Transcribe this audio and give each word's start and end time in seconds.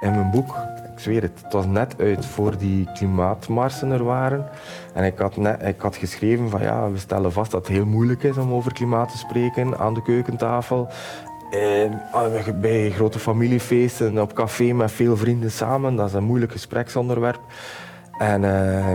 in 0.00 0.10
mijn 0.10 0.30
boek. 0.30 0.56
Ik 0.92 0.98
zweer 1.06 1.22
het, 1.22 1.40
het 1.42 1.52
was 1.52 1.66
net 1.66 1.94
uit 1.98 2.26
voor 2.26 2.58
die 2.58 2.88
klimaatmarsen 2.94 3.90
er 3.90 4.04
waren. 4.04 4.48
En 4.94 5.04
ik 5.04 5.18
had, 5.18 5.36
net, 5.36 5.62
ik 5.62 5.80
had 5.80 5.96
geschreven 5.96 6.50
van 6.50 6.62
ja, 6.62 6.90
we 6.90 6.98
stellen 6.98 7.32
vast 7.32 7.50
dat 7.50 7.66
het 7.66 7.76
heel 7.76 7.86
moeilijk 7.86 8.22
is 8.22 8.36
om 8.36 8.52
over 8.52 8.72
klimaat 8.72 9.10
te 9.10 9.18
spreken 9.18 9.78
aan 9.78 9.94
de 9.94 10.02
keukentafel. 10.02 10.88
Eh, 11.50 12.48
bij 12.60 12.90
grote 12.90 13.18
familiefeesten, 13.18 14.20
op 14.20 14.32
café 14.32 14.72
met 14.72 14.92
veel 14.92 15.16
vrienden 15.16 15.50
samen. 15.50 15.96
Dat 15.96 16.08
is 16.08 16.14
een 16.14 16.24
moeilijk 16.24 16.52
gespreksonderwerp. 16.52 17.40
En, 18.20 18.42
uh, 18.42 18.88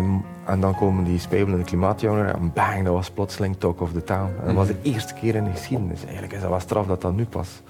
en 0.45 0.59
dan 0.59 0.75
komen 0.75 1.03
die 1.03 1.19
spijbelende 1.19 1.65
klimaatjongeren 1.65 2.33
en 2.33 2.51
bang, 2.53 2.83
dat 2.83 2.93
was 2.93 3.09
plotseling 3.09 3.55
talk 3.57 3.81
of 3.81 3.91
the 3.91 4.03
town. 4.03 4.29
En 4.39 4.45
dat 4.45 4.55
was 4.55 4.67
de 4.67 4.75
eerste 4.81 5.13
keer 5.13 5.35
in 5.35 5.43
de 5.43 5.51
geschiedenis. 5.51 6.03
Eigenlijk 6.03 6.33
is 6.33 6.41
dat 6.41 6.49
wel 6.49 6.59
straf 6.59 6.85
dat 6.85 7.01
dat 7.01 7.15
nu 7.15 7.25
pas, 7.25 7.61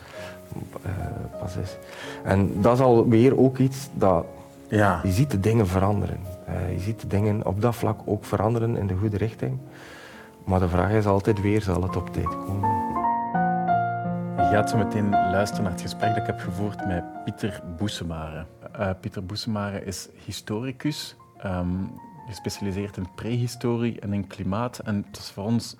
pas 1.40 1.56
is. 1.56 1.78
En 2.24 2.62
dat 2.62 2.74
is 2.74 2.84
alweer 2.84 3.40
ook 3.40 3.58
iets 3.58 3.90
dat... 3.94 4.26
Ja. 4.68 5.00
Je 5.04 5.12
ziet 5.12 5.32
de 5.32 5.40
dingen 5.40 5.68
veranderen. 5.68 6.20
Uh, 6.50 6.74
je 6.74 6.80
ziet 6.80 7.02
de 7.02 7.08
dingen 7.08 7.46
op 7.46 7.62
dat 7.62 7.76
vlak 7.76 8.00
ook 8.06 8.26
veranderen 8.26 8.78
in 8.78 8.88
de 8.88 8.96
goede 8.96 9.18
richting. 9.18 9.58
Maar 10.44 10.60
de 10.60 10.70
vraag 10.70 10.92
is 10.92 11.06
altijd 11.06 11.42
weer, 11.42 11.62
zal 11.62 11.84
het 11.84 11.96
op 11.96 12.14
tijd 12.14 12.28
komen? 12.28 12.70
Je 14.38 14.52
gaat 14.52 14.70
zo 14.70 14.78
meteen 14.78 15.10
luisteren 15.10 15.64
naar 15.64 15.72
het 15.72 15.82
gesprek 15.82 16.10
dat 16.10 16.18
ik 16.18 16.26
heb 16.26 16.40
gevoerd 16.40 16.88
met 16.88 17.04
Pieter 17.24 17.62
Boesemare. 17.78 18.46
Uh, 18.80 18.90
Pieter 19.00 19.26
Boesemare 19.26 19.86
is 19.86 20.10
historicus, 20.26 21.16
um, 21.46 21.92
gespecialiseerd 22.28 22.98
in 22.98 23.08
prehistorie 23.16 24.00
en 24.00 24.14
in 24.14 24.28
klimaat. 24.28 24.80
En 24.80 25.06
het 25.08 25.18
is 25.18 25.32
voor 25.32 25.44
ons 25.44 25.76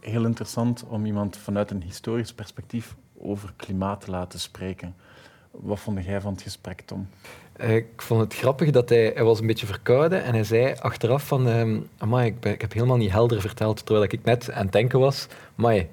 heel 0.00 0.24
interessant 0.24 0.84
om 0.88 1.06
iemand 1.06 1.36
vanuit 1.36 1.70
een 1.70 1.82
historisch 1.82 2.34
perspectief 2.34 2.96
over 3.18 3.52
klimaat 3.56 4.00
te 4.00 4.10
laten 4.10 4.40
spreken. 4.40 4.94
Wat 5.50 5.80
vond 5.80 6.04
jij 6.04 6.20
van 6.20 6.32
het 6.32 6.42
gesprek, 6.42 6.80
Tom? 6.80 7.08
Eh, 7.52 7.74
ik 7.74 7.86
vond 7.96 8.20
het 8.20 8.34
grappig 8.34 8.70
dat 8.70 8.88
hij, 8.88 9.12
hij 9.14 9.24
was 9.24 9.40
een 9.40 9.46
beetje 9.46 9.66
verkouden 9.66 10.22
en 10.22 10.34
hij 10.34 10.44
zei 10.44 10.74
achteraf 10.78 11.26
van 11.26 11.46
um, 11.46 11.88
amai, 11.98 12.26
ik, 12.26 12.40
ben, 12.40 12.52
ik 12.52 12.60
heb 12.60 12.72
helemaal 12.72 12.96
niet 12.96 13.10
helder 13.10 13.40
verteld, 13.40 13.86
terwijl 13.86 14.06
ik 14.10 14.24
net 14.24 14.52
aan 14.52 14.62
het 14.62 14.72
denken 14.72 14.98
was, 14.98 15.26
amai, 15.58 15.88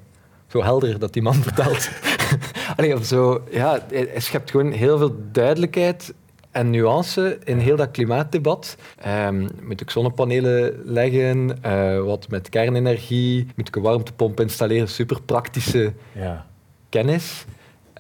zo 0.48 0.64
helder 0.64 1.00
dat 1.00 1.14
die 1.14 1.22
man 1.22 1.34
vertelt. 1.50 1.90
Allee, 2.78 2.96
of 2.96 3.06
zo, 3.06 3.44
ja, 3.52 3.80
hij, 3.90 4.08
hij 4.10 4.20
schept 4.20 4.52
gewoon 4.52 4.72
heel 4.72 4.98
veel 4.98 5.16
duidelijkheid 5.32 6.14
en 6.52 6.70
nuance 6.70 7.40
in 7.44 7.58
heel 7.58 7.76
dat 7.76 7.92
klimaatdebat. 7.92 8.78
Um, 9.08 9.48
moet 9.62 9.82
ik 9.82 9.90
zonnepanelen 9.90 10.82
leggen, 10.84 11.60
uh, 11.66 12.02
wat 12.02 12.30
met 12.30 12.50
kernenergie, 12.50 13.48
moet 13.56 13.68
ik 13.68 13.76
een 13.76 13.82
warmtepomp 13.82 14.40
installeren, 14.40 14.88
super 14.88 15.22
praktische 15.22 15.94
ja. 16.12 16.46
Kennis. 16.94 17.46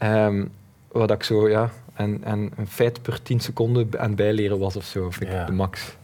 Um, 0.03 0.51
wat 0.91 1.11
ik 1.11 1.23
zo, 1.23 1.49
ja, 1.49 1.69
en, 1.93 2.23
en 2.23 2.51
een 2.57 2.67
feit 2.67 3.01
per 3.01 3.21
tien 3.21 3.39
seconden 3.39 3.89
aan 3.97 4.15
bijleren 4.15 4.59
was 4.59 4.75
of 4.75 4.83
zo, 4.83 5.09
vind 5.09 5.31
ik 5.31 5.45
de 5.45 5.51
max. 5.51 5.95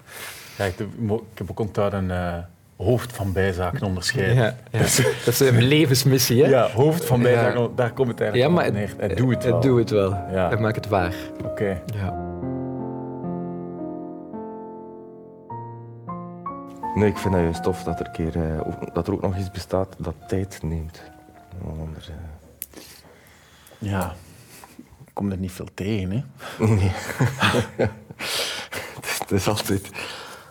Ja, 0.58 0.66
ik, 0.66 0.80
ik 0.80 1.38
heb 1.38 1.50
ook 1.50 1.60
ontdekt 1.60 1.94
een 1.94 2.10
uh, 2.10 2.34
hoofd 2.76 3.14
van 3.14 3.34
bijzaken 3.34 3.88
onderscheiden. 3.88 4.36
Ja, 4.36 4.56
ja. 4.72 4.80
Dus, 4.80 4.96
dat 5.26 5.34
is 5.34 5.40
een 5.40 5.64
levensmissie, 5.64 6.44
hè? 6.44 6.50
Ja, 6.50 6.70
hoofd 6.70 7.06
van 7.06 7.22
bijzaken, 7.22 7.70
daar 7.76 7.94
komt 7.94 8.08
het 8.08 8.22
eigenlijk 8.22 8.52
ja, 8.52 8.56
maar 8.56 8.72
neer. 8.72 8.94
Het, 8.98 9.18
doe 9.18 9.30
het 9.32 9.44
wel. 9.44 9.54
Het 9.54 9.62
doe 9.62 9.80
het 9.80 9.90
wel. 9.90 10.10
Ja. 10.12 10.52
En 10.52 10.62
maak 10.62 10.76
het 10.76 10.88
waar. 10.88 11.14
Oké. 11.38 11.48
Okay. 11.48 11.82
Ja. 11.96 12.28
Nee, 16.96 17.10
ik 17.10 17.18
vind 17.18 17.34
dat 17.34 17.44
juist 17.44 17.64
tof 17.64 17.84
dat 17.84 18.00
er, 18.00 18.10
keer, 18.10 18.36
uh, 18.36 18.60
dat 18.94 19.08
er 19.08 19.14
ook 19.14 19.22
nog 19.22 19.38
iets 19.38 19.52
bestaat 19.52 19.96
dat 19.98 20.16
tijd 20.28 20.60
neemt. 20.64 21.02
Anders, 21.80 22.10
uh... 22.10 22.16
Ja, 23.80 24.16
ik 25.06 25.14
kom 25.14 25.32
er 25.32 25.38
niet 25.38 25.52
veel 25.52 25.68
tegen, 25.74 26.12
hè? 26.12 26.24
Nee. 26.66 26.92
het, 29.20 29.32
is, 29.32 29.48
altijd... 29.48 29.92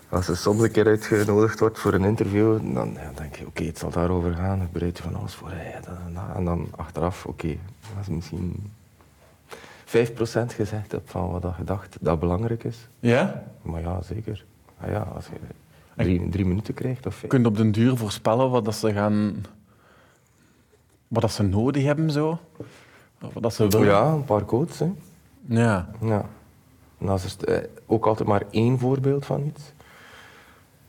Als 0.08 0.28
er 0.28 0.36
soms 0.36 0.62
een 0.62 0.70
keer 0.70 0.86
uitgenodigd 0.86 1.60
wordt 1.60 1.78
voor 1.78 1.94
een 1.94 2.04
interview, 2.04 2.74
dan 2.74 2.92
ja, 2.92 3.12
denk 3.14 3.36
je, 3.36 3.46
oké, 3.46 3.64
het 3.64 3.78
zal 3.78 3.90
daarover 3.90 4.34
gaan. 4.34 4.62
Ik 4.62 4.72
bereid 4.72 4.96
je 4.96 5.02
van 5.02 5.14
alles 5.14 5.34
voor. 5.34 5.52
Dat, 5.82 6.26
en, 6.36 6.44
dan 6.44 6.68
achteraf, 6.76 7.26
oké, 7.26 7.44
okay, 7.44 7.58
dat 7.94 8.02
is 8.02 8.08
misschien 8.08 8.72
5% 9.86 9.90
gezegd 10.46 10.92
heb 10.92 11.10
van 11.10 11.30
wat 11.30 11.54
je 11.58 11.64
dacht 11.64 11.96
dat 12.00 12.20
belangrijk 12.20 12.64
is. 12.64 12.88
Ja? 13.00 13.44
Maar 13.62 13.80
ja, 13.80 14.02
zeker. 14.02 14.44
Ah, 14.80 14.90
ja, 14.90 15.00
als 15.00 15.26
je 15.26 15.32
drie, 15.96 16.28
drie 16.28 16.44
minuten 16.44 16.74
krijgt. 16.74 17.06
Of 17.06 17.24
je 17.30 17.44
op 17.44 17.56
den 17.56 17.72
duur 17.72 17.96
voorspellen 17.96 18.50
wat 18.50 18.64
dat 18.64 18.74
ze 18.74 18.92
gaan... 18.92 19.44
Wat 21.08 21.22
dat 21.22 21.32
ze 21.32 21.42
nodig 21.42 21.84
hebben, 21.84 22.10
zo? 22.10 22.38
Dat 23.40 23.54
ze 23.54 23.66
willen? 23.68 23.86
Ja, 23.86 24.12
een 24.12 24.24
paar 24.24 24.44
codes, 24.44 24.78
hè. 24.78 24.92
Ja. 25.46 25.88
ja. 26.00 26.24
En 26.98 27.06
dat 27.06 27.24
is 27.24 27.36
eh, 27.36 27.56
ook 27.86 28.06
altijd 28.06 28.28
maar 28.28 28.42
één 28.50 28.78
voorbeeld 28.78 29.26
van 29.26 29.44
iets. 29.46 29.72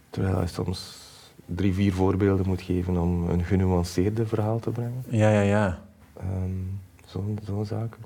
Terwijl 0.09 0.41
je 0.41 0.47
soms 0.47 0.97
drie, 1.45 1.73
vier 1.73 1.93
voorbeelden 1.93 2.47
moet 2.47 2.61
geven 2.61 2.97
om 2.97 3.29
een 3.29 3.43
genuanceerde 3.43 4.25
verhaal 4.25 4.59
te 4.59 4.69
brengen. 4.69 5.03
Ja, 5.07 5.29
ja, 5.29 5.41
ja. 5.41 5.81
Um, 6.21 6.79
Zo'n 7.05 7.39
zo 7.45 7.63
zaken. 7.63 8.03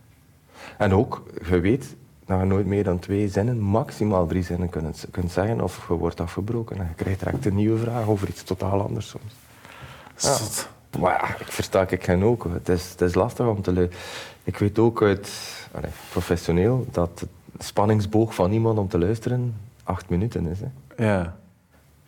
En 0.78 0.94
ook, 0.94 1.24
je 1.50 1.60
weet, 1.60 1.96
dat 2.26 2.40
je 2.40 2.46
nooit 2.46 2.66
meer 2.66 2.84
dan 2.84 3.00
twee 3.00 3.28
zinnen, 3.28 3.60
maximaal 3.60 4.28
drie 4.28 4.44
zinnen 4.44 4.70
kunt, 4.70 5.08
kunt 5.12 5.32
zeggen 5.32 5.62
of 5.62 5.86
je 5.88 5.94
wordt 5.94 6.20
afgebroken 6.20 6.78
en 6.78 6.88
je 6.88 6.94
krijgt 6.94 7.20
direct 7.20 7.46
een 7.46 7.56
nieuwe 7.56 7.78
vraag 7.78 8.08
over 8.08 8.28
iets 8.28 8.44
totaal 8.44 8.82
anders 8.82 9.10
soms. 9.10 9.34
Ja. 10.18 10.38
Maar 11.00 11.12
ja, 11.12 11.36
ik 11.40 11.52
versta 11.52 11.86
ik 11.90 12.06
hen 12.06 12.24
ook. 12.24 12.48
Het 12.54 12.70
is, 12.70 12.90
het 12.90 13.02
is 13.02 13.14
lastig 13.14 13.46
om 13.46 13.62
te 13.62 13.74
luisteren. 13.74 14.02
Ik 14.44 14.58
weet 14.58 14.80
ook 14.80 15.02
uit 15.02 15.32
allez, 15.72 15.92
professioneel 16.12 16.88
dat 16.92 17.20
de 17.20 17.28
spanningsboog 17.60 18.36
van 18.36 18.52
iemand 18.52 18.80
om 18.80 18.88
te 18.88 19.00
luisteren 19.00 19.56
acht 19.84 20.10
minuten 20.10 20.48
is. 20.48 20.60
Hè. 20.60 21.06
Ja. 21.06 21.36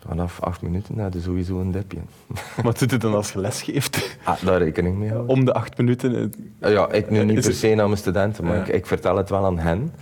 Vanaf 0.07 0.41
acht 0.41 0.61
minuten 0.61 0.97
heb 0.97 1.13
je 1.13 1.21
sowieso 1.21 1.59
een 1.59 1.71
dipje. 1.71 1.97
Wat 2.63 2.79
doet 2.79 2.91
het 2.91 3.01
dan 3.01 3.15
als 3.15 3.31
je 3.31 3.39
lesgeeft? 3.39 4.17
Ah, 4.23 4.41
daar 4.43 4.57
reken 4.57 4.85
ik 4.85 4.93
mee 4.93 5.09
houden. 5.09 5.29
Om 5.29 5.45
de 5.45 5.53
acht 5.53 5.77
minuten? 5.77 6.33
Ja, 6.59 6.91
ik 6.91 7.09
nu 7.09 7.23
niet 7.23 7.41
per 7.41 7.53
se 7.53 7.75
naar 7.75 7.85
mijn 7.85 7.97
studenten, 7.97 8.45
maar 8.45 8.57
ik, 8.57 8.67
ik, 8.67 8.85
vertel 8.85 9.17
het 9.17 9.29
wel 9.29 9.45
aan 9.45 9.59
hen. 9.59 9.93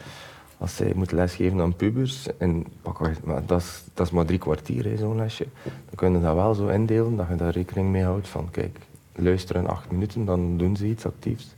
Als 0.64 0.76
zij 0.76 0.92
moeten 0.96 1.18
lesgeven 1.18 1.62
aan 1.62 1.76
pubers, 1.76 2.28
en 2.38 2.66
pak, 2.82 3.24
maar 3.24 3.46
dat, 3.46 3.62
is, 3.62 3.84
dat 3.94 4.06
is 4.06 4.12
maar 4.12 4.26
drie 4.26 4.40
kwartier, 4.40 4.98
zo'n 4.98 5.16
lesje. 5.16 5.48
Dan 5.64 5.96
kun 5.96 6.12
je 6.12 6.20
dat 6.20 6.36
wel 6.36 6.54
zo 6.54 6.68
indelen, 6.68 7.16
dat 7.16 7.28
je 7.30 7.36
daar 7.36 7.52
rekening 7.52 7.90
mee 7.90 8.04
houdt 8.04 8.28
van, 8.28 8.52
kijk, 8.52 8.80
luisteren 9.16 9.68
acht 9.68 9.92
minuten, 9.92 10.26
dan 10.26 10.58
doen 10.58 10.76
ze 10.76 10.86
iets 10.86 11.06
actiefs. 11.06 11.56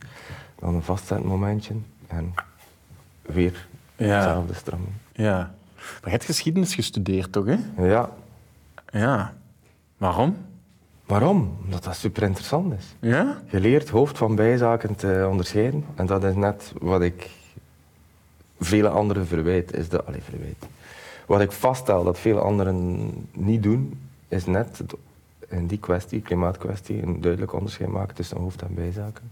Dan 0.59 0.75
een 0.75 0.81
vastzettend 0.81 1.29
momentje 1.29 1.73
en 2.07 2.33
weer 3.21 3.67
ja. 3.95 4.15
hetzelfde 4.15 4.53
stramming. 4.53 4.93
Ja. 5.13 5.37
Maar 5.75 6.03
je 6.03 6.09
hebt 6.09 6.25
geschiedenis 6.25 6.75
gestudeerd, 6.75 7.31
toch? 7.31 7.45
Hè? 7.45 7.87
Ja, 7.87 8.09
ja. 8.89 9.33
Waarom? 9.97 10.37
Waarom? 11.05 11.57
Omdat 11.63 11.83
dat 11.83 11.95
super 11.95 12.23
interessant 12.23 12.73
is. 12.73 12.95
Ja? 12.99 13.41
Je 13.49 13.59
leert 13.59 13.89
hoofd 13.89 14.17
van 14.17 14.35
bijzaken 14.35 14.95
te 14.95 15.27
onderscheiden. 15.29 15.85
En 15.95 16.05
dat 16.05 16.23
is 16.23 16.35
net 16.35 16.73
wat 16.79 17.01
ik 17.01 17.29
vele 18.59 18.89
anderen 18.89 19.27
verwijt. 19.27 19.73
Is 19.73 19.89
de, 19.89 20.03
allez, 20.03 20.23
verwijt. 20.23 20.65
Wat 21.25 21.41
ik 21.41 21.51
vaststel 21.51 22.03
dat 22.03 22.19
veel 22.19 22.39
anderen 22.39 23.09
niet 23.31 23.63
doen, 23.63 23.99
is 24.27 24.45
net 24.45 24.81
in 25.49 25.67
die 25.67 25.79
kwestie, 25.79 26.21
klimaatkwestie, 26.21 27.01
een 27.01 27.21
duidelijk 27.21 27.53
onderscheid 27.53 27.89
maken 27.89 28.15
tussen 28.15 28.37
hoofd- 28.37 28.61
en 28.61 28.73
bijzaken. 28.73 29.31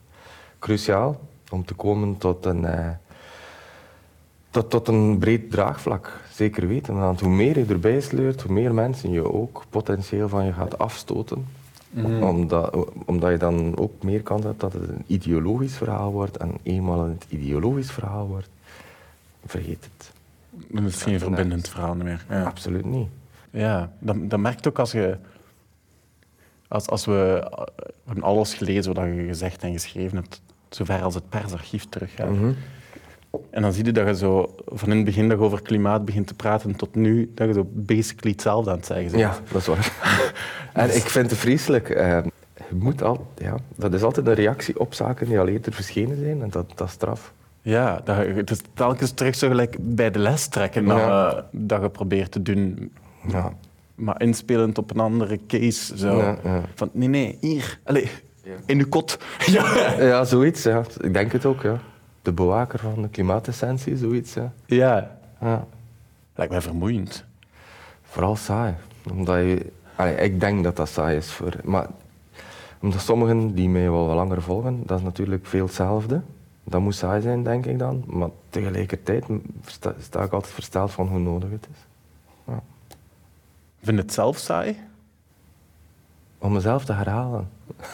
Cruciaal 0.60 1.20
om 1.52 1.66
te 1.66 1.74
komen 1.74 2.18
tot 2.18 2.46
een, 2.46 2.62
uh, 2.62 2.90
tot, 4.50 4.70
tot 4.70 4.88
een 4.88 5.18
breed 5.18 5.52
draagvlak. 5.52 6.22
Zeker 6.32 6.68
weten. 6.68 7.00
Want 7.00 7.20
hoe 7.20 7.30
meer 7.30 7.60
je 7.60 7.66
erbij 7.66 8.02
sleurt, 8.02 8.42
hoe 8.42 8.54
meer 8.54 8.74
mensen 8.74 9.12
je 9.12 9.34
ook 9.34 9.64
potentieel 9.70 10.30
van 10.30 10.46
je 10.46 10.54
gaat 10.54 10.78
afstoten. 10.78 11.46
Mm. 11.90 12.24
Omdat, 12.24 12.88
omdat 13.06 13.32
je 13.32 13.38
dan 13.38 13.78
ook 13.78 14.04
meer 14.04 14.22
kans 14.22 14.44
hebt 14.44 14.60
dat 14.60 14.74
het 14.74 14.90
een 14.90 15.04
ideologisch 15.08 15.78
verhaal 15.78 16.12
wordt. 16.12 16.38
En 16.38 16.52
eenmaal 16.64 17.04
het 17.04 17.26
ideologisch 17.30 17.92
verhaal 17.92 18.28
wordt, 18.28 18.50
vergeet 19.46 19.90
het. 19.94 20.12
Dan 20.68 20.86
is 20.86 20.94
het 20.94 21.04
geen 21.04 21.20
verbindend 21.20 21.70
verhaal 21.70 21.96
meer. 21.96 22.26
Ja. 22.30 22.44
Absoluut 22.44 22.86
niet. 22.86 23.08
Ja, 23.52 23.92
dat, 24.00 24.30
dat 24.30 24.40
merkt 24.40 24.68
ook 24.68 24.80
als 24.80 24.92
je... 24.92 25.18
Als, 26.68 26.88
als 26.88 27.06
we, 27.06 27.48
we 27.76 27.92
hebben 28.06 28.24
alles 28.24 28.54
gelezen 28.54 28.94
wat 28.94 29.06
je 29.06 29.26
gezegd 29.28 29.64
en 29.64 29.72
geschreven 29.72 30.18
hebt, 30.18 30.42
zover 30.70 31.02
als 31.02 31.16
het 31.16 31.30
persarchief 31.30 31.86
teruggaat. 31.90 32.30
Mm 32.30 32.56
en 33.50 33.62
dan 33.62 33.74
zie 33.74 33.86
je 33.86 33.92
dat 33.92 34.08
je 34.08 34.16
zo 34.16 34.56
van 34.66 34.90
in 34.90 34.96
het 34.96 35.06
begin 35.06 35.30
dat 35.30 35.38
je 35.38 35.44
over 35.44 35.62
klimaat 35.62 36.06
begint 36.06 36.28
te 36.28 36.34
praten 36.34 36.76
tot 36.76 36.96
nu, 36.96 37.32
dat 37.36 37.48
je 37.48 37.54
zo 37.54 37.68
basically 37.72 38.32
hetzelfde 38.32 38.72
aan 38.72 38.78
het 38.78 38.86
zeggen 38.86 39.12
bent. 39.12 39.20
Ja, 39.20 39.36
dat 39.52 39.62
is 39.62 39.68
waar. 39.68 39.92
en 40.74 40.96
ik 40.96 41.02
vind 41.02 41.30
het 41.30 41.40
vreselijk. 41.40 41.90
Uh, 41.90 42.24
je 42.70 42.76
moet 42.76 43.04
al, 43.04 43.28
ja, 43.38 43.56
dat 43.76 43.94
is 43.94 44.02
altijd 44.02 44.28
een 44.28 44.34
reactie 44.34 44.80
op 44.80 44.94
zaken 44.94 45.28
die 45.28 45.40
al 45.40 45.48
eerder 45.48 45.74
verschenen 45.74 46.18
zijn 46.18 46.42
en 46.42 46.50
dat, 46.50 46.72
dat 46.76 46.88
is 46.88 46.94
straf. 46.94 47.34
Ja, 47.64 48.02
dat, 48.04 48.16
het 48.18 48.52
is 48.52 48.62
telkens 48.74 49.12
terug 49.12 49.36
zo 49.36 49.48
gelijk 49.48 49.76
bij 49.80 50.12
de 50.12 50.20
les 50.20 50.48
trekken 50.48 50.86
dat, 50.86 50.98
je, 50.98 51.44
dat 51.52 51.82
je 51.82 51.90
probeert 51.90 52.32
te 52.32 52.42
doen. 52.42 52.92
Ja. 53.28 53.54
Maar 53.96 54.22
inspelend 54.22 54.78
op 54.78 54.92
een 54.92 55.00
andere 55.00 55.40
case. 55.48 55.98
Zo. 55.98 56.18
Ja, 56.18 56.38
Van 56.76 56.90
nee, 56.94 57.08
nee, 57.08 57.38
hier. 57.40 57.80
Allez, 57.84 58.12
in 58.66 58.80
uw 58.80 58.88
kot. 58.90 59.18
ja. 59.46 59.94
ja, 60.00 60.24
zoiets. 60.24 60.64
Ja. 60.64 60.84
Ik 61.02 61.14
denk 61.14 61.32
het 61.32 61.46
ook, 61.46 61.62
ja. 61.62 61.80
de 62.22 62.32
bewaker 62.34 62.80
van 62.80 63.02
de 63.02 63.10
klimaatessentie, 63.10 63.98
zoiets. 63.98 64.34
hè. 64.34 64.46
Ja. 64.66 65.18
Ja. 65.42 65.66
Lijkt 66.36 66.52
mij 66.52 66.62
vermoeiend. 66.62 67.26
Vooral 68.04 68.36
saai. 68.36 68.74
Omdat 69.12 69.36
je, 69.38 69.66
allee, 69.96 70.16
ik 70.16 70.40
denk 70.40 70.64
dat 70.64 70.76
dat 70.76 70.90
saai 70.90 71.18
is. 71.18 71.32
Voor, 71.32 71.54
maar 71.64 71.88
omdat 72.82 73.02
sommigen 73.02 73.56
die 73.56 73.70
mij 73.70 73.90
wel 73.90 74.06
wat 74.08 74.16
langer 74.16 74.42
volgen, 74.42 74.84
dat 74.86 74.98
is 74.98 75.04
natuurlijk 75.04 75.46
veel 75.46 75.66
hetzelfde. 75.66 76.22
Dat 76.64 76.82
moet 76.82 76.96
saai 76.96 77.22
zijn, 77.22 77.44
denk 77.44 77.66
ik 77.66 77.80
dan. 77.80 78.04
Maar 78.08 78.30
tegelijkertijd 78.50 79.26
sta, 79.66 79.94
sta 80.02 80.24
ik 80.24 80.32
altijd 80.32 80.54
versteld 80.54 80.92
van 80.92 81.08
hoe 81.08 81.20
nodig 81.20 81.50
het 81.50 81.68
is. 81.72 81.78
Vind 83.82 83.98
je 83.98 84.04
het 84.04 84.14
zelf 84.14 84.38
saai? 84.38 84.78
Om 86.38 86.54
mezelf 86.54 86.86
te 86.86 86.94
herhalen. 86.94 87.50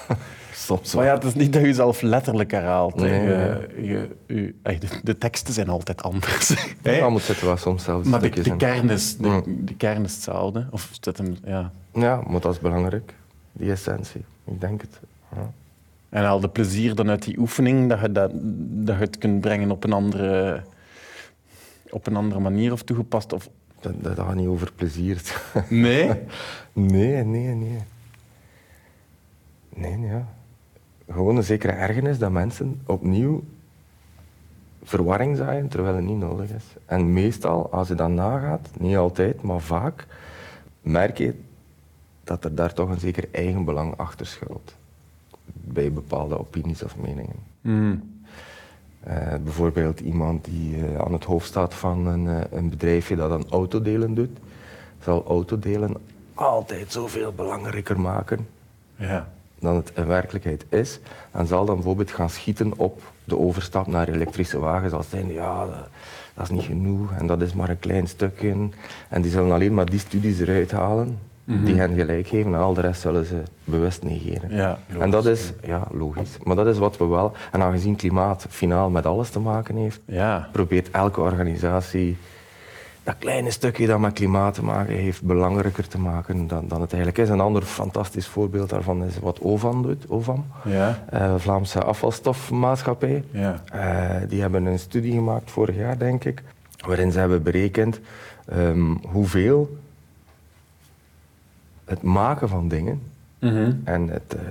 Soms 0.54 0.94
Maar 0.95 1.06
ja, 1.06 1.13
het 1.13 1.24
is 1.24 1.33
niet 1.33 1.54
dat 1.54 1.62
je 1.62 1.68
jezelf 1.68 2.01
letterlijk 2.01 2.51
herhaalt. 2.51 2.95
Nee, 2.95 3.21
Je, 3.21 3.68
je, 3.81 4.16
je- 4.36 4.56
ey, 4.62 4.77
de, 4.80 4.88
de 5.04 5.18
teksten 5.18 5.54
zijn 5.54 5.69
altijd 5.69 6.04
anders. 6.04 6.54
Ja, 6.83 7.10
moet 7.10 7.21
zitten 7.21 7.45
wel 7.45 7.57
soms 7.57 7.83
zelfs 7.83 8.07
Maar 8.07 8.21
de, 8.21 8.56
kern 8.57 8.89
is, 8.89 9.18
de, 9.18 9.27
Ja. 9.27 9.42
de 9.45 9.75
kern 9.75 10.04
is 10.04 10.13
hetzelfde. 10.13 10.68
Of 10.71 10.89
zit 11.01 11.18
hem, 11.18 11.38
ja. 11.44 11.71
Ja, 11.94 12.21
maar 12.27 12.42
dat 12.42 12.54
is 12.54 12.60
belangrijk. 12.60 13.13
Die 13.51 13.71
essentie. 13.71 14.25
Ik 14.45 14.62
denk 14.62 14.81
het. 14.81 15.00
Ja. 15.36 15.51
En 16.10 16.24
haal 16.24 16.40
de 16.40 16.50
plezier 16.50 16.96
dan 16.96 17.10
uit 17.10 17.24
die 17.24 17.40
oefening, 17.40 17.90
dat 17.90 18.00
je, 18.00 18.12
dat, 18.12 18.32
dat 18.86 18.96
je 18.96 19.02
het 19.02 19.18
kunt 19.18 19.42
brengen 19.42 19.72
op 19.72 19.84
een 19.84 19.94
andere, 19.94 20.62
op 21.90 22.08
een 22.08 22.16
andere 22.16 22.40
manier 22.40 22.72
of 22.72 22.84
toegepast. 22.84 23.34
Of... 23.34 23.50
Dat, 23.80 23.94
dat 24.04 24.16
gaat 24.20 24.36
niet 24.36 24.48
over 24.48 24.72
plezier. 24.76 25.22
Nee? 25.70 26.12
Nee, 26.74 27.24
nee, 27.24 27.56
nee. 27.56 27.80
Nee, 29.76 30.00
ja. 30.00 30.28
Gewoon 31.10 31.36
een 31.36 31.44
zekere 31.44 31.72
ergernis 31.72 32.18
dat 32.18 32.32
mensen 32.32 32.82
opnieuw 32.86 33.44
verwarring 34.84 35.38
zaaien 35.38 35.68
terwijl 35.68 35.96
het 35.96 36.06
niet 36.06 36.18
nodig 36.18 36.50
is. 36.50 36.64
En 36.86 37.14
meestal, 37.14 37.72
als 37.72 37.88
je 37.88 37.96
dat 37.96 38.10
nagaat, 38.10 38.70
niet 38.80 38.98
altijd, 38.98 39.42
maar 39.42 39.60
vaak, 39.60 40.08
merk 40.82 41.18
je 41.18 41.34
dat 42.24 42.44
er 42.44 42.56
daar 42.56 42.74
toch 42.74 42.90
een 42.90 43.00
zeker 43.00 43.28
eigenbelang 43.32 43.98
achter 43.98 44.26
schuilt. 44.26 44.76
Bij 45.74 45.92
bepaalde 45.92 46.39
opinies 46.39 46.83
of 46.83 46.98
meningen. 46.98 47.36
Hmm. 47.62 48.18
Eh, 49.00 49.36
bijvoorbeeld 49.44 50.00
iemand 50.00 50.45
die 50.45 50.75
eh, 50.75 51.01
aan 51.01 51.13
het 51.13 51.24
hoofd 51.24 51.48
staat 51.48 51.74
van 51.74 52.06
een, 52.06 52.27
eh, 52.27 52.57
een 52.57 52.69
bedrijfje 52.69 53.16
dat 53.16 53.31
aan 53.31 53.50
autodelen 53.50 54.13
doet, 54.13 54.38
zal 55.04 55.25
autodelen 55.27 55.95
altijd 56.33 56.92
zoveel 56.92 57.33
belangrijker 57.33 58.00
maken 58.00 58.48
Ja. 58.95 59.30
dan 59.60 59.75
het 59.75 59.92
in 59.95 60.07
werkelijkheid 60.07 60.66
is. 60.69 61.00
En 61.31 61.48
zal 61.48 61.66
dan 61.66 61.75
bijvoorbeeld 61.75 62.12
gaan 62.12 62.30
schieten 62.30 62.77
op 62.77 63.01
de 63.24 63.38
overstap 63.38 63.88
naar 63.88 64.07
elektrische 64.07 64.60
wagens. 64.60 64.94
Als 64.94 65.10
zijn, 65.10 65.31
ja, 65.31 65.66
dat, 65.66 65.88
dat 66.33 66.44
is 66.44 66.50
niet 66.50 66.63
genoeg 66.63 67.12
en 67.12 67.27
dat 67.27 67.42
is 67.42 67.54
maar 67.54 67.69
een 67.69 67.80
klein 67.80 68.07
stukje. 68.07 68.69
En 69.10 69.21
die 69.21 69.31
zullen 69.31 69.51
alleen 69.51 69.74
maar 69.74 69.89
die 69.89 70.00
studies 70.00 70.39
eruit 70.39 70.71
halen 70.71 71.19
die 71.51 71.75
hen 71.80 71.94
gelijk 71.96 72.28
geven 72.28 72.54
en 72.54 72.60
al 72.60 72.74
de 72.74 72.81
rest 72.81 73.01
zullen 73.01 73.25
ze 73.25 73.42
bewust 73.63 74.04
negeren. 74.04 74.56
Ja, 74.56 74.80
en 75.00 75.10
dat 75.10 75.25
is, 75.25 75.54
ja, 75.66 75.88
logisch. 75.92 76.38
Maar 76.44 76.56
dat 76.56 76.68
is 76.68 76.78
wat 76.78 76.98
we 76.98 77.06
wel, 77.06 77.31
en 77.51 77.62
aangezien 77.62 77.96
klimaat 77.96 78.46
finaal 78.50 78.90
met 78.90 79.06
alles 79.06 79.30
te 79.30 79.40
maken 79.40 79.75
heeft, 79.75 80.00
Ja. 80.06 80.50
probeert 80.51 80.92
elke 80.92 81.22
organisatie 81.22 82.18
dat 83.04 83.16
kleine 83.19 83.51
stukje 83.51 83.88
dat 83.88 84.00
met 84.00 84.13
klimaat 84.13 84.54
te 84.54 84.63
maken 84.63 84.94
heeft 84.94 85.22
belangrijker 85.24 85.88
te 85.88 86.00
maken 86.00 86.48
dan, 86.48 86.68
dan 86.68 86.81
het 86.81 86.94
eigenlijk 86.94 87.24
is. 87.24 87.30
Een 87.30 87.40
ander 87.40 87.62
fantastisch 87.62 88.28
voorbeeld 88.28 88.69
daarvan 88.69 89.04
is 89.04 89.19
wat 89.19 89.42
OVAM 89.42 89.81
doet. 89.81 90.06
OVAM, 90.10 90.45
Ja. 90.66 91.00
eh, 91.10 91.34
Vlaamse 91.38 91.84
afvalstofmaatschappij. 91.84 93.24
Ja. 93.31 93.63
Eh, 93.72 94.30
die 94.30 94.42
hebben 94.42 94.66
een 94.66 94.80
studie 94.80 95.13
gemaakt 95.13 95.52
vorig 95.52 95.75
jaar, 95.75 95.98
denk 95.98 96.24
ik, 96.24 96.44
waarin 96.88 97.12
ze 97.12 97.19
hebben 97.19 97.44
berekend 97.44 98.00
ehm, 98.45 98.92
hoeveel 99.07 99.78
het 101.90 102.02
maken 102.02 102.50
van 102.50 102.68
dingen 102.68 103.02
Mhm. 103.40 103.72
en, 103.84 104.08
het, 104.10 104.36
eh, 104.36 104.42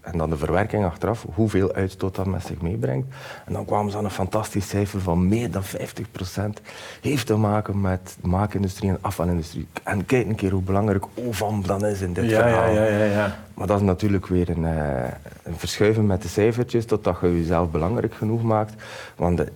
en 0.00 0.18
dan 0.18 0.30
de 0.30 0.36
verwerking 0.36 0.84
achteraf, 0.84 1.26
hoeveel 1.34 1.72
uitstoot 1.72 2.14
dat 2.14 2.26
met 2.26 2.46
zich 2.46 2.60
meebrengt. 2.60 3.06
En 3.46 3.52
dan 3.52 3.64
kwamen 3.64 3.90
ze 3.92 3.96
aan 3.98 4.04
een 4.04 4.10
fantastisch 4.10 4.68
cijfer 4.68 5.00
van 5.00 5.28
meer 5.28 5.50
dan 5.50 5.62
50% 5.64 6.60
heeft 7.00 7.26
te 7.26 7.36
maken 7.36 7.80
met 7.80 8.16
de 8.22 8.28
maakindustrie 8.28 8.90
en 8.90 8.98
afvalindustrie. 9.00 9.66
En 9.82 10.06
kijk 10.06 10.26
een 10.26 10.34
keer 10.34 10.50
hoe 10.50 10.62
belangrijk 10.62 11.04
OVAM 11.14 11.66
dan 11.66 11.86
is 11.86 12.00
in 12.00 12.12
dit 12.12 12.30
Ja, 12.30 12.40
verhaal. 12.42 12.70
ja, 12.72 12.84
ja, 12.84 12.96
ja, 12.96 13.04
ja. 13.04 13.36
Maar 13.54 13.66
dat 13.66 13.80
is 13.80 13.86
natuurlijk 13.86 14.26
weer 14.26 14.48
een, 14.50 14.64
eh, 14.64 15.10
een 15.42 15.56
verschuiven 15.56 16.06
met 16.06 16.22
de 16.22 16.28
cijfertjes 16.28 16.84
totdat 16.86 17.18
je 17.20 17.38
jezelf 17.38 17.70
belangrijk 17.70 18.14
genoeg 18.14 18.42
maakt. 18.42 18.74
Want 19.16 19.36
de, 19.36 19.52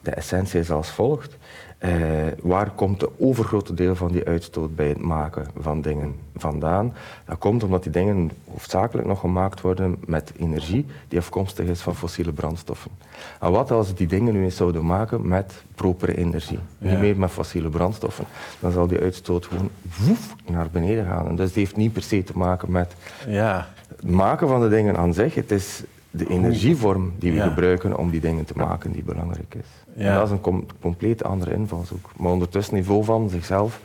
de 0.00 0.10
essentie 0.10 0.60
is 0.60 0.70
als 0.70 0.90
volgt. 0.90 1.36
Eh, 1.84 1.90
waar 2.42 2.70
komt 2.70 3.00
de 3.00 3.10
overgrote 3.18 3.74
deel 3.74 3.94
van 3.96 4.12
die 4.12 4.24
uitstoot 4.24 4.76
bij 4.76 4.88
het 4.88 5.00
maken 5.00 5.46
van 5.58 5.80
dingen 5.80 6.14
vandaan? 6.36 6.94
Dat 7.26 7.38
komt 7.38 7.62
omdat 7.62 7.82
die 7.82 7.92
dingen 7.92 8.30
hoofdzakelijk 8.50 9.06
nog 9.08 9.20
gemaakt 9.20 9.60
worden 9.60 9.96
met 10.06 10.32
energie 10.38 10.86
die 11.08 11.18
afkomstig 11.18 11.66
is 11.66 11.80
van 11.80 11.94
fossiele 11.94 12.32
brandstoffen. 12.32 12.90
En 13.40 13.50
wat 13.50 13.70
als 13.70 13.94
die 13.94 14.06
dingen 14.06 14.32
nu 14.34 14.44
eens 14.44 14.56
zouden 14.56 14.86
maken 14.86 15.28
met 15.28 15.62
propere 15.74 16.16
energie, 16.16 16.58
Ja. 16.78 16.90
niet 16.90 17.00
meer 17.00 17.16
met 17.16 17.30
fossiele 17.30 17.68
brandstoffen? 17.68 18.24
Dan 18.60 18.72
zal 18.72 18.86
die 18.86 18.98
uitstoot 19.00 19.46
gewoon 19.46 19.70
woef, 20.06 20.34
naar 20.46 20.68
beneden 20.72 21.04
gaan. 21.06 21.26
En 21.28 21.36
dus 21.36 21.52
die 21.52 21.62
heeft 21.62 21.76
niet 21.76 21.92
per 21.92 22.02
se 22.02 22.22
te 22.22 22.32
maken 22.38 22.70
met 22.72 22.94
Ja. 23.26 23.68
het 23.88 24.10
maken 24.10 24.48
van 24.48 24.60
de 24.60 24.68
dingen 24.68 24.96
aan 24.96 25.14
zich, 25.14 25.34
het 25.34 25.50
is 25.50 25.82
de 26.16 26.26
energievorm 26.28 27.12
die 27.18 27.30
we 27.30 27.36
Ja. 27.36 27.48
gebruiken 27.48 27.96
om 27.98 28.10
die 28.10 28.20
dingen 28.20 28.44
te 28.44 28.52
maken 28.56 28.92
die 28.92 29.02
belangrijk 29.02 29.54
is. 29.54 29.66
Ja. 29.96 30.08
En 30.10 30.14
dat 30.14 30.24
is 30.26 30.30
een 30.30 30.40
com- 30.40 30.66
compleet 30.80 31.24
andere 31.24 31.52
invalshoek. 31.54 32.10
Maar 32.16 32.32
ondertussen 32.32 32.74
niveau 32.74 33.04
van 33.04 33.28
zichzelf 33.30 33.80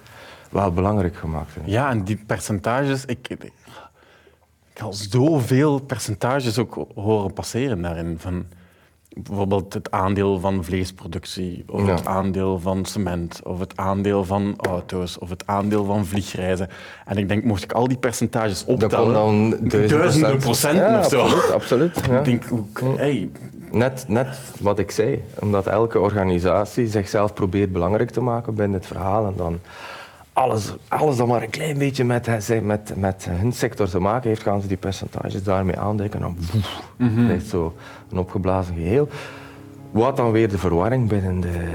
wel 0.52 0.72
belangrijk 0.74 1.16
gemaakt. 1.16 1.52
Ja, 1.66 1.90
en 1.90 2.04
die 2.04 2.24
percentages, 2.26 3.06
ik, 3.06 3.28
ik, 3.28 3.44
ik 4.74 4.81
al 4.81 4.94
zoveel 4.94 5.80
percentages 5.80 6.58
ook 6.58 6.86
horen 6.96 7.34
passeren 7.34 7.81
daarin. 7.81 8.16
Van 8.20 8.46
bijvoorbeeld 9.10 9.74
het 9.74 9.92
aandeel 9.92 10.40
van 10.40 10.64
vleesproductie, 10.64 11.64
of 11.68 11.86
Ja. 11.86 11.96
het 11.96 12.06
aandeel 12.06 12.60
van 12.60 12.86
cement, 12.86 13.40
of 13.44 13.60
het 13.60 13.78
aandeel 13.78 14.24
van 14.26 14.54
auto's, 14.58 15.18
of 15.18 15.30
het 15.30 15.44
aandeel 15.46 15.86
van 15.86 16.06
vliegreizen. 16.06 16.68
En 17.06 17.18
ik 17.18 17.28
denk, 17.28 17.44
mocht 17.44 17.64
ik 17.64 17.72
al 17.72 17.88
die 17.88 17.98
percentages 17.98 18.66
optellen, 18.66 19.14
dan 19.14 19.50
duizend 19.50 19.90
duizenden 19.90 20.38
procent 20.38 20.78
Ja, 20.78 21.00
of 21.00 21.08
zo. 21.08 21.22
Absoluut, 21.22 21.52
absoluut. 21.52 22.02
ja. 22.10 22.18
Ik 22.20 22.26
denk, 22.26 22.46
hey, 22.98 23.30
Net, 23.72 24.06
net 24.08 24.28
wat 24.60 24.80
ik 24.80 24.92
zei, 24.92 25.24
omdat 25.40 25.68
elke 25.68 26.00
organisatie 26.00 26.88
zichzelf 26.88 27.33
probeert 27.33 27.72
belangrijk 27.72 28.10
te 28.10 28.22
maken 28.22 28.54
binnen 28.56 28.78
het 28.78 28.88
verhaal 28.88 29.26
en 29.26 29.33
dan 29.38 29.60
alles, 30.40 30.74
alles 30.88 31.18
dat 31.18 31.28
maar 31.28 31.44
een 31.44 31.50
klein 31.50 31.78
beetje 31.78 32.04
met, 32.04 32.26
hè, 32.26 32.62
met, 32.62 32.94
met 32.96 33.28
hun 33.30 33.52
sector 33.52 33.90
te 33.90 34.00
maken 34.00 34.30
heeft, 34.30 34.42
gaan 34.42 34.62
ze 34.62 34.68
die 34.68 34.78
percentages 34.78 35.44
daarmee 35.44 35.80
aandekken 35.80 36.19
en 36.19 36.26
dan 36.26 36.38
woef, 36.52 36.81
je 36.98 37.48
zo 37.48 37.74
een 38.12 38.18
opgeblazen 38.18 38.76
geheel. 38.76 39.08
Wat 39.92 40.18
dan 40.18 40.31
weer 40.31 40.50
de 40.50 40.58
verwarring 40.58 41.08
binnen, 41.08 41.40
de, 41.40 41.68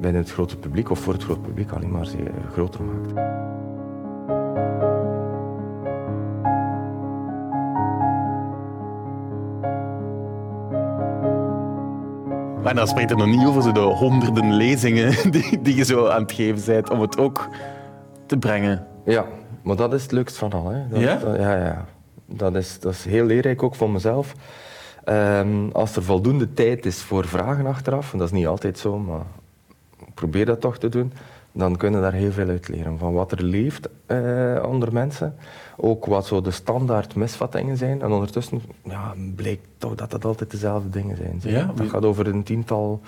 binnen 0.00 0.22
het 0.22 0.30
grote 0.30 0.56
publiek, 0.56 0.90
of 0.90 0.98
voor 0.98 1.12
het 1.12 1.22
grote 1.22 1.40
publiek 1.40 1.70
alleen 1.70 1.90
maar 1.90 2.08
groter 2.52 2.80
maakt. 2.82 3.12
Maar 12.66 12.74
dan 12.74 12.86
spreekt 12.86 13.10
er 13.10 13.16
nog 13.16 13.26
niet 13.26 13.46
over 13.46 13.62
zo 13.62 13.72
de 13.72 13.80
honderden 13.80 14.52
lezingen 14.52 15.14
die, 15.32 15.60
die 15.62 15.74
je 15.76 15.84
zo 15.84 16.06
aan 16.08 16.22
het 16.22 16.32
geven 16.32 16.64
bent 16.66 16.90
om 16.90 17.00
het 17.00 17.18
ook 17.18 17.48
te 18.26 18.36
brengen. 18.36 18.86
Ja, 19.04 19.24
maar 19.62 19.76
dat 19.76 19.92
is 19.94 20.02
het 20.02 20.12
leukst 20.12 20.36
van 20.36 20.52
al. 20.52 20.68
Hè. 20.68 20.88
Dat, 20.88 21.00
Ja? 21.00 21.16
dat- 21.16 21.36
ja, 21.36 21.56
ja. 21.64 21.84
Dat 22.26 22.54
is, 22.54 22.80
dat 22.80 22.92
is 22.92 23.04
heel 23.04 23.24
leerrijk 23.24 23.62
ook 23.62 23.74
voor 23.74 23.90
mezelf. 23.90 24.32
Ehm, 25.04 25.68
als 25.72 25.96
er 25.96 26.02
voldoende 26.02 26.52
tijd 26.52 26.86
is 26.86 27.02
voor 27.02 27.26
vragen 27.26 27.66
achteraf, 27.66 28.12
en 28.12 28.18
dat 28.18 28.26
is 28.26 28.32
niet 28.32 28.46
altijd 28.46 28.78
zo, 28.78 28.98
maar 28.98 29.22
ik 30.06 30.14
probeer 30.14 30.46
dat 30.46 30.60
toch 30.60 30.78
te 30.78 30.88
doen, 30.88 31.12
dan 31.56 31.76
kunnen 31.76 32.00
we 32.00 32.10
daar 32.10 32.16
heel 32.20 32.32
veel 32.32 32.48
uit 32.48 32.68
leren. 32.68 32.98
Van 32.98 33.12
wat 33.12 33.32
er 33.32 33.42
leeft 33.42 33.88
eh, 34.06 34.62
onder 34.68 34.92
mensen, 34.92 35.34
ook 35.76 36.06
wat 36.06 36.26
zo 36.26 36.40
de 36.40 36.50
standaard 36.50 37.14
misvattingen 37.14 37.76
zijn. 37.76 38.02
En 38.02 38.10
ondertussen 38.12 38.62
ja, 38.84 39.14
blijkt 39.36 39.66
toch 39.78 39.94
dat 39.94 40.10
dat 40.10 40.24
altijd 40.24 40.50
dezelfde 40.50 40.88
dingen 40.90 41.16
zijn. 41.16 41.40
zeg. 41.40 41.52
Ja, 41.52 41.72
Dat 41.74 41.88
gaat 41.88 42.04
over 42.04 42.26
een 42.26 42.42
tiental 42.42 43.00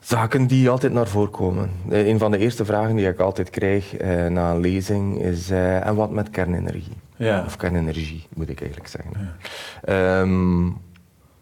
zaken 0.00 0.46
die 0.46 0.70
altijd 0.70 0.92
naar 0.92 1.06
voren 1.08 1.30
komen. 1.30 1.70
Eh, 1.90 2.06
Een 2.06 2.18
van 2.18 2.30
de 2.30 2.38
eerste 2.38 2.64
vragen 2.64 2.96
die 2.96 3.08
ik 3.08 3.18
altijd 3.18 3.50
krijg 3.50 3.96
eh, 3.96 4.26
na 4.26 4.50
een 4.50 4.60
lezing 4.60 5.20
is: 5.22 5.50
eh, 5.50 5.86
en 5.86 5.94
wat 5.94 6.10
met 6.10 6.30
kernenergie? 6.30 6.96
Ja. 7.16 7.42
Of 7.46 7.56
kernenergie, 7.56 8.26
moet 8.34 8.48
ik 8.48 8.60
eigenlijk 8.60 8.90
zeggen. 8.90 9.12
Ja, 9.86 10.24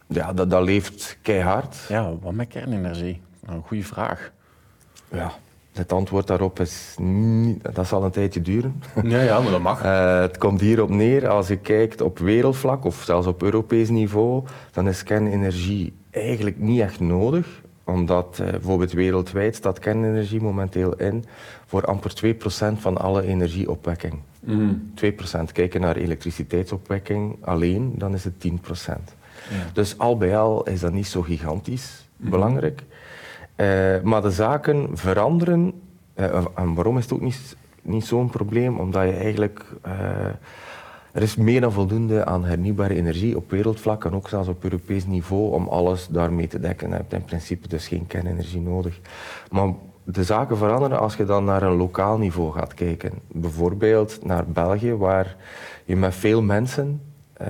ja 0.07 0.33
dat, 0.33 0.51
dat 0.51 0.63
leeft 0.63 1.19
keihard. 1.23 1.77
Ja, 1.89 2.13
wat 2.21 2.33
met 2.33 2.49
kernenergie? 2.49 3.21
Nou, 3.41 3.57
Een 3.57 3.63
goede 3.67 3.83
vraag. 3.83 4.33
Ja. 5.11 5.33
Het 5.73 5.93
antwoord 5.93 6.27
daarop 6.27 6.61
is, 6.61 6.95
niet, 6.99 7.75
dat 7.75 7.87
zal 7.87 8.05
een 8.05 8.11
tijdje 8.11 8.43
duren. 8.43 8.83
Ja, 9.03 9.21
ja 9.21 9.41
maar 9.41 9.51
dat 9.51 9.61
mag. 9.61 9.85
Uh, 9.85 10.21
het 10.21 10.39
komt 10.39 10.61
hierop 10.61 10.89
neer, 10.89 11.29
als 11.29 11.49
je 11.49 11.57
kijkt 11.57 12.01
op 12.01 12.19
wereldvlak 12.19 12.85
of 12.85 13.03
zelfs 13.05 13.27
op 13.27 13.43
Europees 13.43 13.89
niveau, 13.89 14.45
dan 14.73 14.89
is 14.89 15.03
kernenergie 15.03 15.95
eigenlijk 16.11 16.59
niet 16.59 16.81
echt 16.81 17.01
nodig 17.01 17.65
omdat 17.87 18.39
uh, 18.41 18.51
bijvoorbeeld 18.51 18.93
wereldwijd 18.93 19.55
staat 19.55 19.79
kernenergie 19.79 20.41
momenteel 20.41 20.95
in 20.97 21.25
voor 21.67 21.85
amper 21.85 22.13
2% 22.25 22.39
van 22.79 22.97
alle 22.97 23.23
energieopwekking. 23.23 24.19
Mm. 24.41 24.93
2%. 25.05 25.53
Kijken 25.53 25.81
naar 25.81 25.97
elektriciteitsopwekking 25.97 27.37
alleen, 27.41 27.93
dan 27.97 28.15
is 28.15 28.25
het 28.25 28.35
10%. 28.49 28.53
Ja. 29.51 29.71
Dus 29.73 29.99
al 29.99 30.17
bij 30.17 30.39
al 30.39 30.69
is 30.69 30.81
dat 30.81 30.93
niet 30.93 31.07
zo 31.07 31.23
gigantisch 31.23 32.07
mm. 32.17 32.31
belangrijk. 32.31 32.83
Uh, 33.57 34.03
maar 34.03 34.23
de 34.23 34.31
zaken 34.31 34.89
veranderen. 34.93 35.73
Uh, 36.17 36.45
en 36.55 36.75
waarom 36.75 36.99
is 36.99 37.05
het 37.05 37.13
ook 37.13 37.21
niet, 37.21 37.57
niet 37.83 38.05
zo'n 38.05 38.31
probleem? 38.31 38.79
Omdat 38.79 39.03
je 39.03 39.13
eigenlijk 39.13 39.65
er 41.17 41.23
is 41.23 41.37
meer 41.37 41.61
dan 41.61 41.73
voldoende 41.73 42.25
aan 42.25 42.45
hernieuwbare 42.45 42.95
energie 42.95 43.37
op 43.37 43.51
wereldvlak 43.51 44.05
en 44.05 44.15
ook 44.15 44.29
zelfs 44.29 44.49
op 44.49 44.65
Europees 44.65 45.07
niveau 45.07 45.53
om 45.53 45.69
alles 45.69 46.09
daarmee 46.09 46.47
te 46.47 46.61
dekken. 46.61 46.89
Je 46.89 46.95
hebt 46.95 47.13
in 47.13 47.25
principe 47.25 47.69
dus 47.69 47.89
geen 47.89 48.07
kernenergie 48.07 48.61
nodig. 48.61 49.01
Maar 49.51 49.73
de 50.05 50.25
zaken 50.25 50.57
veranderen 50.57 50.99
als 50.99 51.17
je 51.17 51.25
dan 51.25 51.45
naar 51.45 51.63
een 51.63 51.77
lokaal 51.77 52.19
niveau 52.19 52.53
gaat 52.53 52.75
kijken. 52.75 53.13
Bijvoorbeeld 53.29 54.25
naar 54.25 54.47
België, 54.47 54.95
waar 54.95 55.37
je 55.85 55.97
met 55.97 56.15
veel 56.15 56.43
mensen 56.43 57.01
uh, 57.41 57.49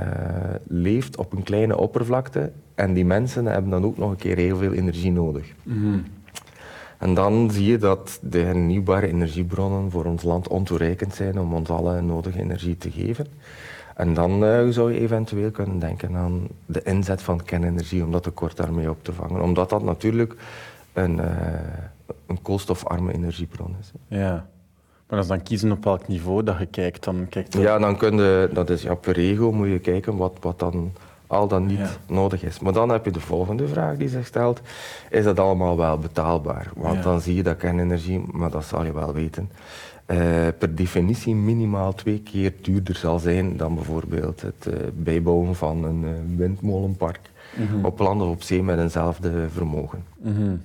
leeft 0.66 1.16
op 1.16 1.32
een 1.32 1.42
kleine 1.42 1.76
oppervlakte. 1.76 2.52
En 2.74 2.92
die 2.94 3.04
mensen 3.04 3.46
hebben 3.46 3.70
dan 3.70 3.84
ook 3.84 3.96
nog 3.96 4.10
een 4.10 4.16
keer 4.16 4.36
heel 4.36 4.56
veel 4.56 4.72
energie 4.72 5.12
nodig. 5.12 5.52
Mm. 5.62 6.04
En 6.98 7.14
dan 7.14 7.50
zie 7.50 7.66
je 7.66 7.78
dat 7.78 8.18
de 8.22 8.38
hernieuwbare 8.38 9.06
energiebronnen 9.06 9.90
voor 9.90 10.04
ons 10.04 10.22
land 10.22 10.48
ontoereikend 10.48 11.14
zijn 11.14 11.40
om 11.40 11.54
ons 11.54 11.68
alle 11.68 12.00
nodige 12.00 12.40
energie 12.40 12.78
te 12.78 12.90
geven. 12.90 13.26
En 13.94 14.14
dan 14.14 14.44
uh, 14.44 14.68
zou 14.68 14.92
je 14.92 15.00
eventueel 15.00 15.50
kunnen 15.50 15.78
denken 15.78 16.16
aan 16.16 16.48
de 16.66 16.82
inzet 16.82 17.22
van 17.22 17.44
kernenergie 17.44 18.04
om 18.04 18.12
dat 18.12 18.22
tekort 18.22 18.56
daarmee 18.56 18.90
op 18.90 19.04
te 19.04 19.12
vangen. 19.12 19.42
Omdat 19.42 19.70
dat 19.70 19.82
natuurlijk 19.82 20.34
een, 20.92 21.18
uh, 21.18 21.26
een 22.26 22.42
koolstofarme 22.42 23.12
energiebron 23.12 23.76
is. 23.80 23.92
Ja. 24.08 24.46
Maar 25.08 25.18
als 25.18 25.26
dan 25.26 25.42
kiezen 25.42 25.72
op 25.72 25.84
welk 25.84 26.08
niveau 26.08 26.42
dat 26.42 26.58
je 26.58 26.66
kijkt, 26.66 27.04
dan 27.04 27.26
kijkt 27.28 27.52
je... 27.52 27.60
Ja, 27.60 27.78
dan 27.78 27.96
kun 27.96 28.16
je, 28.16 28.50
dat 28.52 28.70
is 28.70 28.82
ja, 28.82 28.94
per 28.94 29.12
regio 29.12 29.52
moet 29.52 29.68
je 29.68 29.78
kijken 29.78 30.16
wat, 30.16 30.36
wat 30.40 30.58
dan 30.58 30.92
al 31.26 31.48
dan 31.48 31.66
niet 31.66 31.98
nodig 32.06 32.42
is. 32.42 32.58
Maar 32.58 32.72
dan 32.72 32.88
heb 32.88 33.04
je 33.04 33.10
de 33.10 33.20
volgende 33.20 33.68
vraag 33.68 33.96
die 33.96 34.08
zich 34.08 34.26
stelt. 34.26 34.60
Is 35.10 35.24
dat 35.24 35.38
allemaal 35.38 35.76
wel 35.76 35.98
betaalbaar? 35.98 36.70
Want 36.74 37.02
dan 37.02 37.20
zie 37.20 37.34
je 37.34 37.42
dat 37.42 37.56
kernenergie, 37.56 38.24
maar 38.32 38.50
dat 38.50 38.64
zal 38.64 38.84
je 38.84 38.92
wel 38.92 39.12
weten, 39.12 39.50
uh, 40.06 40.18
per 40.58 40.74
definitie 40.74 41.34
minimaal 41.34 41.94
twee 41.94 42.20
keer 42.20 42.52
duurder 42.62 42.94
zal 42.94 43.18
zijn 43.18 43.56
dan 43.56 43.74
bijvoorbeeld 43.74 44.40
het 44.40 44.66
uh, 44.68 44.74
bijbouwen 44.94 45.54
van 45.54 45.84
een 45.84 46.02
uh, 46.02 46.36
windmolenpark 46.36 47.30
mm 47.56 47.66
-hmm. 47.66 47.84
op 47.84 47.98
land 47.98 48.22
of 48.22 48.28
op 48.28 48.42
zee 48.42 48.62
met 48.62 48.78
eenzelfde 48.78 49.48
vermogen. 49.48 50.04
Mm 50.18 50.36
-hmm. 50.36 50.62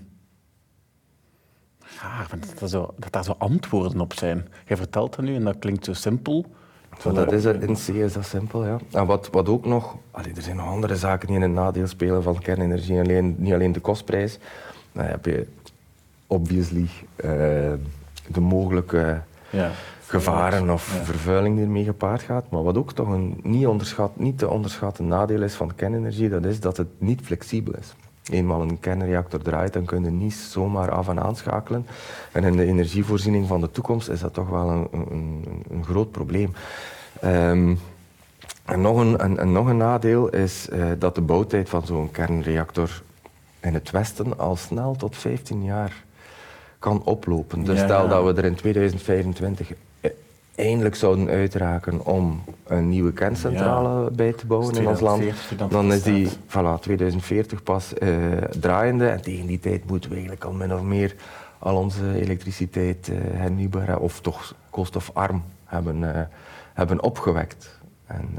Ja, 2.00 2.26
dat, 2.60 2.70
zo, 2.70 2.94
dat 2.98 3.12
daar 3.12 3.24
zo 3.24 3.36
antwoorden 3.38 4.00
op 4.00 4.14
zijn. 4.14 4.48
Je 4.68 4.78
vertelt 4.78 5.16
dat 5.16 5.26
nu 5.26 5.36
en 5.36 5.44
dat 5.44 5.60
klinkt 5.60 5.86
zo 5.86 5.94
simpel. 5.94 6.46
Dat 7.14 7.32
is 7.32 7.46
in 7.46 7.74
C 7.74 7.88
is 7.88 8.14
dat 8.14 8.26
simpel, 8.26 8.66
ja. 8.66 8.78
En 8.92 9.06
wat, 9.06 9.30
wat 9.32 9.50
ook 9.50 9.66
nog... 9.66 9.96
Allee, 10.12 10.34
er 10.36 10.42
zijn 10.42 10.56
nog 10.56 10.68
andere 10.68 10.96
zaken 10.96 11.28
die 11.28 11.36
in 11.36 11.42
het 11.42 11.52
nadeel 11.52 11.88
spelen 11.88 12.24
van 12.24 12.40
kernenergie. 12.40 13.00
Alleen, 13.00 13.36
niet 13.38 13.54
alleen 13.54 13.72
de 13.72 13.80
kostprijs. 13.80 14.40
Dan 14.92 15.06
heb 15.06 15.26
je 15.26 15.48
obviously 16.28 16.88
uh, 17.16 17.30
de 18.28 18.40
mogelijke 18.40 19.22
ja. 19.50 19.72
gevaren 20.06 20.70
of 20.70 20.82
vervuiling 20.84 21.56
die 21.56 21.66
ermee 21.66 21.84
gepaard 21.84 22.22
gaat. 22.22 22.50
Maar 22.50 22.64
wat 22.64 22.78
ook 22.78 22.94
toch 22.94 23.08
een 23.08 23.40
niet, 23.44 23.68
onderschat, 23.68 24.20
niet 24.20 24.38
te 24.38 24.50
onderschatten 24.50 25.08
nadeel 25.08 25.42
is 25.42 25.54
van 25.54 25.76
kernenergie, 25.76 26.30
dat 26.30 26.46
is 26.46 26.60
dat 26.60 26.78
het 26.78 26.88
niet 26.98 27.22
flexibel 27.22 27.74
is. 27.74 27.94
Eenmaal 28.30 28.62
een 28.62 28.80
kernreactor 28.80 29.42
draait, 29.42 29.74
dan 29.74 29.86
kun 29.86 30.04
je 30.04 30.10
niet 30.10 30.34
zomaar 30.34 30.92
af 30.92 31.08
en 31.08 31.20
aanschakelen. 31.20 31.88
En 32.32 32.44
in 32.44 32.58
de 32.58 32.66
energievoorziening 32.66 33.48
van 33.48 33.62
de 33.62 33.72
toekomst 33.72 34.10
is 34.10 34.20
dat 34.20 34.34
toch 34.34 34.50
wel 34.50 34.70
een, 34.70 34.88
een, 34.92 35.44
een 35.70 35.84
groot 35.84 36.12
probleem. 36.12 36.54
Um, 37.24 37.80
en 38.66 38.82
nog 38.82 38.98
een, 38.98 39.52
nog 39.52 39.68
een 39.68 39.78
nadeel 39.78 40.30
is 40.30 40.68
uh, 40.74 40.86
dat 41.00 41.16
de 41.16 41.22
bouwtijd 41.22 41.70
van 41.70 41.86
zo'n 41.86 42.12
kernreactor 42.12 43.02
in 43.60 43.74
het 43.74 43.92
Westen 43.92 44.40
al 44.40 44.56
snel 44.56 44.96
tot 44.96 45.18
15 45.18 45.64
jaar 45.64 46.04
kan 46.80 47.02
oplopen. 47.04 47.64
Dus 47.64 47.80
stel 47.80 48.08
dat 48.08 48.24
we 48.24 48.42
er 48.42 48.46
in 48.46 48.56
2025 48.56 49.72
eindelijk 50.56 50.96
zouden 50.96 51.30
uitraken 51.30 52.06
om 52.06 52.44
een 52.68 52.90
nieuwe 52.90 53.14
kerncentrale 53.14 54.12
bij 54.12 54.34
te 54.34 54.46
bouwen 54.46 54.76
in 54.76 54.88
ons 54.88 55.00
land, 55.00 55.24
dan 55.70 55.94
is 55.94 56.04
die 56.04 56.30
voilà, 56.30 56.80
2040 56.80 57.64
pas 57.64 57.94
uh, 58.00 58.38
draaiende. 58.38 59.08
En 59.08 59.22
tegen 59.22 59.46
die 59.46 59.60
tijd 59.60 59.86
moeten 59.90 60.10
we 60.10 60.16
eigenlijk 60.16 60.46
al 60.46 60.54
min 60.54 60.74
of 60.74 60.82
meer 60.82 61.16
al 61.60 61.76
onze 61.76 62.22
elektriciteit 62.22 63.08
uh, 63.08 63.18
hernieuwbaar 63.34 64.00
of 64.00 64.22
toch 64.22 64.56
koolstofarm 64.70 65.44
hebben, 65.66 66.02
uh, 66.02 66.10
hebben 66.74 67.04
opgewekt. 67.04 67.80
En 68.06 68.30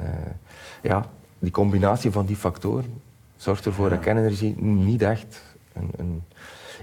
ja, 0.82 1.06
die 1.38 1.50
combinatie 1.50 2.10
van 2.10 2.26
die 2.26 2.36
factoren 2.36 3.02
zorgt 3.36 3.66
ervoor 3.66 3.88
dat 3.88 4.00
kernenergie 4.00 4.62
niet 4.62 5.02
echt 5.02 5.42
een, 5.72 5.90
een 5.96 6.22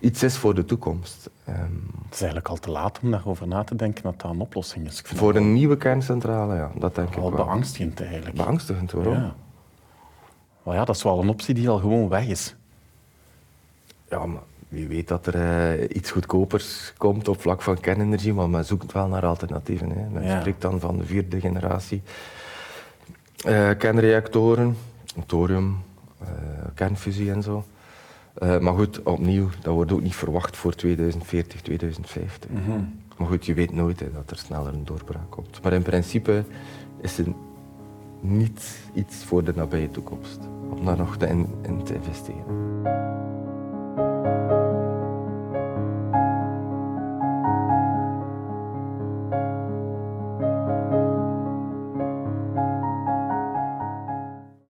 iets 0.02 0.24
is 0.24 0.38
voor 0.38 0.56
de 0.56 0.66
toekomst. 0.66 1.30
Um, 1.50 1.56
het 2.04 2.14
is 2.14 2.20
eigenlijk 2.20 2.50
al 2.50 2.58
te 2.58 2.72
laat 2.72 3.00
om 3.04 3.12
daarover 3.12 3.48
na 3.48 3.64
te 3.64 3.76
denken 3.76 4.04
dat 4.04 4.22
dat 4.22 4.32
een 4.32 4.40
oplossing 4.40 4.88
is. 4.88 5.02
Voor 5.06 5.36
een 5.36 5.54
nieuwe 5.54 5.78
kerncentrale, 5.78 6.56
ja, 6.56 6.72
dat 6.76 6.96
denk 6.96 7.08
ik 7.08 7.16
wel. 7.16 7.30
beangstigend 7.30 8.02
eigenlijk. 8.02 8.36
Beangstigend, 8.36 8.92
waarom? 8.92 9.14
Ja. 9.14 9.36
Maar 10.64 10.76
ja, 10.76 10.86
dat 10.86 10.96
is 10.96 11.04
wel 11.04 11.22
een 11.22 11.30
optie 11.30 11.54
die 11.54 11.70
al 11.70 11.80
gewoon 11.80 12.10
weg 12.10 12.28
is. 12.28 12.56
Ja, 14.10 14.26
maar 14.26 14.42
wie 14.68 14.88
weet 14.88 15.08
dat 15.08 15.28
er 15.28 15.36
uh, 15.80 15.96
iets 15.96 16.12
goedkopers 16.12 16.94
komt 16.98 17.28
op 17.28 17.42
vlak 17.42 17.62
van 17.62 17.80
kernenergie, 17.80 18.34
maar 18.34 18.50
men 18.50 18.66
zoekt 18.66 18.92
wel 18.92 19.08
naar 19.08 19.26
alternatieven. 19.26 19.90
Hè. 19.90 20.10
Men 20.10 20.24
ja. 20.24 20.40
spreekt 20.40 20.62
dan 20.62 20.80
van 20.80 20.98
de 20.98 21.06
vierde 21.06 21.40
generatie 21.40 22.02
uh, 23.46 23.70
kernreactoren, 23.78 24.78
thorium, 25.26 25.78
uh, 26.22 26.28
kernfusie 26.74 27.32
en 27.32 27.44
zo. 27.44 27.64
Uh, 28.44 28.60
maar 28.60 28.74
goed, 28.74 29.04
opnieuw, 29.04 29.50
dat 29.62 29.74
wordt 29.74 29.92
ook 29.92 30.02
niet 30.02 30.16
verwacht 30.16 30.58
voor 30.58 30.76
2040, 30.76 31.62
2050. 31.62 32.50
Mm 32.50 32.58
-hmm. 32.66 32.94
Maar 33.18 33.28
goed, 33.28 33.46
je 33.46 33.54
weet 33.54 33.72
nooit 33.72 34.00
hè, 34.00 34.12
dat 34.12 34.32
er 34.32 34.38
sneller 34.38 34.74
een 34.74 34.86
doorbraak 34.86 35.30
komt. 35.30 35.62
Maar 35.64 35.74
in 35.74 35.82
principe 35.82 36.44
is 37.02 37.18
het 37.18 37.28
niet 38.20 38.80
iets 38.94 39.24
voor 39.24 39.44
de 39.44 39.54
nabije 39.56 39.92
toekomst 39.92 40.40
om 40.70 40.86
daar 40.86 40.98
nog 40.98 41.16
in, 41.16 41.48
in 41.62 41.84
te 41.84 41.94
investeren. 41.94 42.78